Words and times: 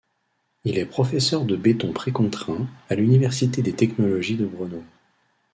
Il 0.63 0.79
est 0.79 0.87
professeur 0.87 1.45
de 1.45 1.55
béton 1.55 1.93
précontraint 1.93 2.67
à 2.89 2.95
l'Université 2.95 3.61
des 3.61 3.73
technologies 3.73 4.35
de 4.35 4.47
Brno. 4.47 4.83